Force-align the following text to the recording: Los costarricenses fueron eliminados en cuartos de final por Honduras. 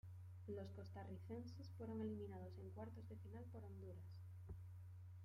Los 0.47 0.71
costarricenses 0.71 1.69
fueron 1.77 2.01
eliminados 2.01 2.57
en 2.57 2.71
cuartos 2.71 3.07
de 3.07 3.17
final 3.17 3.43
por 3.51 3.63
Honduras. 3.65 4.17